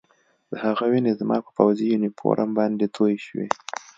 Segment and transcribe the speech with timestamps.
[0.49, 3.47] د هغه وینې زما په پوځي یونیفورم باندې تویې شوې